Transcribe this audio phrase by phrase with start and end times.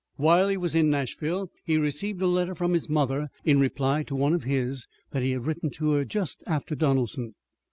[0.15, 4.15] While he was in Nashville he received a letter from his mother in reply to
[4.15, 7.35] one of his that he had written to her just after Donelson.